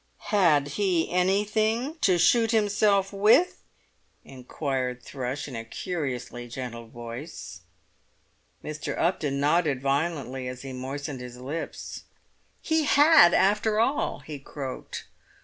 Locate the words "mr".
8.63-8.97